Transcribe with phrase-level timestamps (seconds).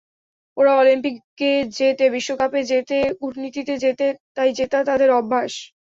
[0.57, 5.53] ওরা অলিম্পিকে জেতে, বিশ্বকাপে জেতে, কূটনীতিতে জেতে, তাই জেতা ওদের অভ্যাস।